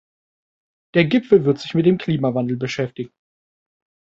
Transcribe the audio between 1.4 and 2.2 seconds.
wird sich mit dem